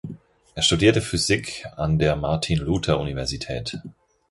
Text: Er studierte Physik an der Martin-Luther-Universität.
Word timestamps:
Er 0.55 0.63
studierte 0.63 0.99
Physik 0.99 1.63
an 1.75 1.99
der 1.99 2.15
Martin-Luther-Universität. 2.15 3.77